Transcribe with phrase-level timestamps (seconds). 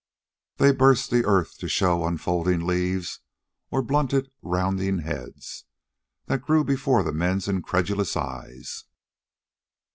[0.57, 3.19] They burst the earth to show unfolding leaves
[3.69, 5.65] or blunted, rounding heads,
[6.25, 8.85] that grew before the men's incredulous eyes.